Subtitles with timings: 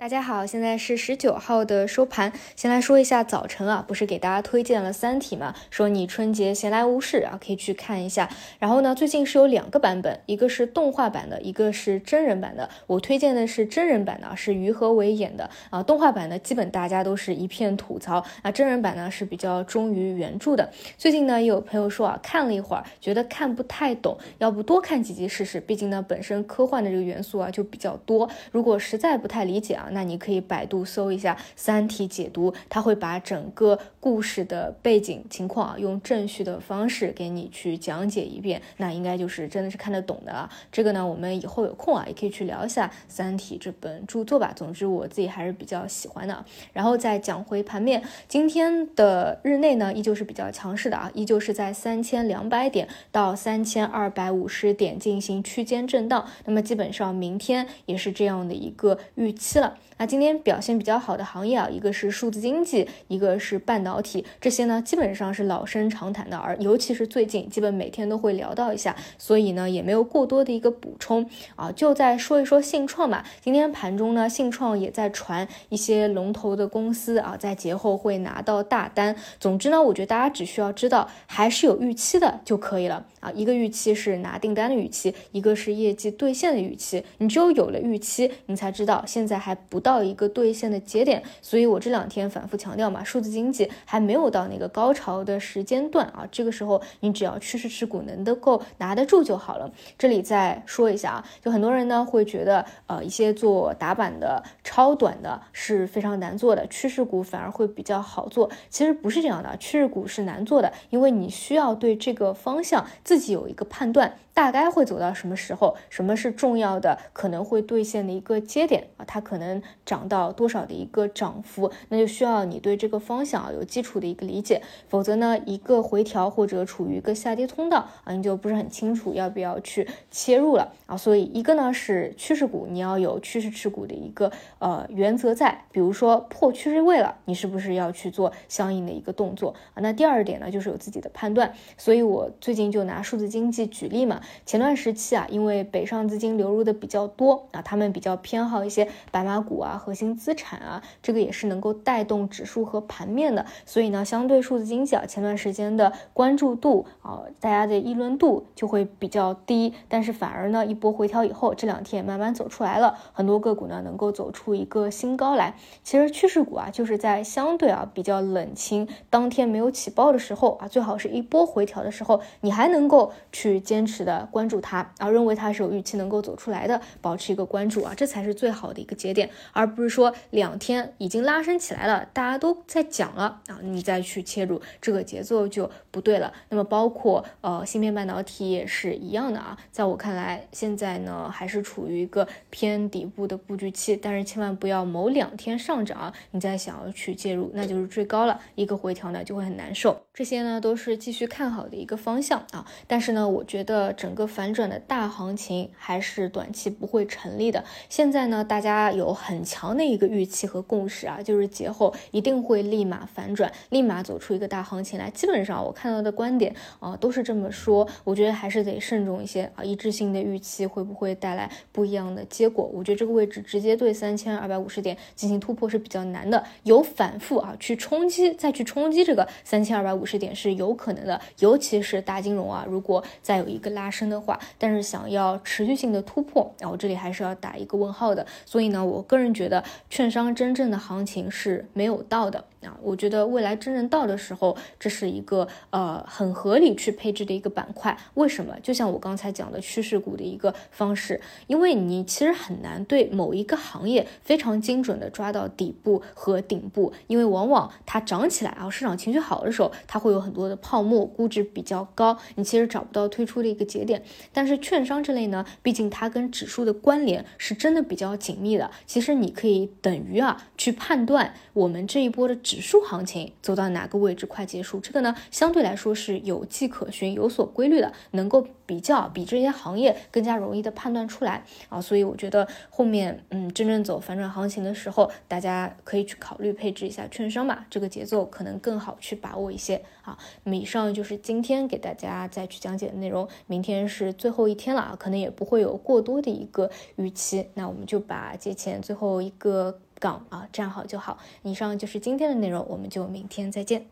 [0.00, 2.32] 大家好，现在是十九号的收盘。
[2.56, 5.54] 先来说一下早晨啊，不是给大家推荐了《三体》嘛？
[5.68, 8.30] 说你春节闲来无事啊，可以去看一下。
[8.58, 12.70] 然后呢，最近是有两个版本，一个是动画版的，一个是真人版的。
[12.86, 15.82] 我推荐的是真人版的，是于和伟演的啊。
[15.82, 18.50] 动画版呢，基本大家都是一片吐槽啊。
[18.50, 20.70] 真人版呢是比较忠于原著的。
[20.96, 25.60] 最近呢，也有朋友说啊，看了一会儿，觉得看不太懂，要不多看几集试试。
[25.60, 29.88] 毕竟呢，本身科幻的这个元素啊就比较多，如果实在不太理解啊。
[29.92, 40.50] 那你可以百度搜一下《三体解读》，它会把整个故事的背景情况啊，用正序的方式给你去讲解一遍，那应该就是真的是看得懂的了。
[40.72, 44.52] 这个呢，我们以后有空啊，也可以去聊一下《三体》这本著作吧。
[44.54, 46.44] 总之，我自己还是比较喜欢的。
[46.72, 56.26] 然后再讲回盘面，今天的日内呢，依旧是比较强势的啊，依旧是在三千两百点到三千二百五十点进行区间震荡。
[56.44, 59.78] 那么基本上明天也是这样的一个预期了。
[59.98, 73.24] 那今天表现比较好的行业啊，一个是数字经济，一个是半导体，这些呢基本上是老生常谈的，而尤其是最近，基本每天都会聊到一下，所以呢也没有过多的一个补充啊，就再说一说信创吧。
[73.42, 79.14] 今天盘中呢，信创也在传一些龙头的公司啊，在节后会拿到大单。
[79.38, 83.30] 总之呢，我觉得大家只需要知道还是有预期的就可以了啊。
[83.32, 87.04] 一个预期是拿订单的预期，一个是业绩兑现的预期。
[87.18, 90.00] 你只有有了预期，你才知道现在还不到。
[90.00, 99.70] 一个兑现的节点，所以我这两天反复强调嘛，数字经济还没有到那个高潮的时间段啊，这个时候你只要趋势持股能够拿得住就好了。
[99.98, 105.40] 这里再说一下啊，就很多人呢会觉得，呃，一些做打板的超短的
[105.76, 108.50] 是非常难做的，趋势股反而会比较好做。
[108.68, 114.14] 其实不是这样的，趋势股是难做的，因为你需要对这个方向自己有一个判断。
[114.32, 115.76] 大概会走到什么时候？
[115.90, 119.04] 什么是重要的可能会兑现的一个节点啊？
[119.06, 121.70] 它可能涨到多少的一个涨幅？
[121.88, 130.96] 那就需要你对这个方向啊有基础的一个理解，否则呢，一个回调或者处于一个下跌通道啊，你就不是很清楚要不要去切入了啊。
[130.96, 139.76] 所以一个呢是趋势股，你要有趋势持股的一个呃原则在，比如说破趋势位了，你是不是要去做相应的一个动作啊？
[139.76, 141.52] 那第二点呢，就是有自己的判断。
[141.76, 144.20] 所以我最近就拿数字经济举例嘛。
[144.44, 153.46] 前段时期啊，因为北上资金流入的比较多啊，他们比较偏好一些白马股啊、核心资产啊，这个也是能够带动指数和盘面的。
[153.64, 159.74] 所以呢，相对数字经济啊，前段时间的关注度啊，大家的议论度就会比较低。
[159.88, 165.39] 但是反而呢，一波回调以后，这两天也慢慢走出来了，很多个股呢能够走出一个新高来。
[165.40, 174.20] 来其实趋势股啊，就是在相对啊比较冷清、当天没有起爆的时候啊，最好是一波回调的时候，你还能够去坚持的。
[174.30, 186.32] 关注它，然后认为它是有预期能够走出来的，保持一个关注啊，这才是最好的一个节点，而不是说两天已经拉升起来了，大家都在讲了啊，你再去切入，这个节奏就不对了。
[186.50, 199.98] 那么包括呃芯片半导体也是一样的啊，在我看来，现在呢还是处于一个偏底部的布局期，但是千万不要某两两天上涨，你再想要去介入，那就是追高了，一个回调呢就会很难受。
[200.12, 204.10] 这些呢都是继续看好的一个方向啊，但是呢，我觉得整。
[204.10, 207.64] 个反转的大行情还是短期不会成立的。
[207.88, 215.08] 现在呢，大家有很强的一个预期和共识啊，就是节后一定会立马反转，立马走出一个大行情来。
[215.10, 217.88] 基本上我看到的观点啊，都是这么说。
[218.02, 222.68] 我觉得还是得慎重一些啊，一致性的预期会不会带来不一样的结果？
[222.74, 231.20] 我觉得这个位置直接对三千二百五十点进行突破是比较难的，有反复啊去冲击，再去冲击这个三千二百五十点是有可能的。
[231.38, 234.10] 尤其是大金融啊，如果再有一个拉升。
[234.10, 238.26] 的话，但是想要持续性的突破，然后这里还是要打一个问号的。
[238.44, 242.44] 所以呢，我个人觉得券商真正的行情是没有到的。
[242.62, 247.96] 啊，我觉得未来真正到的时候，这是一个呃很合理去配置的一个板块。
[248.14, 248.54] 为什么？
[248.62, 264.02] 就像我刚才讲的趋势股的一个方式，因为你其实很难对某一个行业非常精准的抓到底部和顶部，因为往往它涨起来啊，市场情绪好的时候，它会有很多的泡沫，估值比较高，你其实找不到推出的一个节点。
[264.34, 272.36] 但是券商这类呢，毕竟它跟指数的关联是真的比较紧密的，其实你可以等于啊去判断我们这一波的。
[272.50, 274.80] 指数行情走到哪个位置快结束？
[274.80, 281.80] 这个呢，相对来说是有迹可循、有所规律的，能够比较比这些行业更加容易的判断出来啊。
[281.80, 290.18] 所以我觉得后面嗯，真正走反转行情的时候，大家可以去考虑配置一下券商吧，这个节奏可能更好去把握一些啊。
[290.42, 297.46] 那么以上就是今天给大家再去讲解的内容，明天是最后一天了啊，可能也不会有过多的一个预期。
[297.54, 299.78] 那我们就把节前最后一个。
[300.00, 301.18] 杠啊，站好就好。
[301.42, 303.86] 以上就是今天的内容，我们就明天再见。